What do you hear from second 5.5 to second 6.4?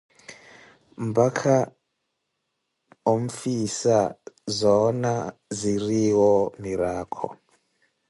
ziriiwo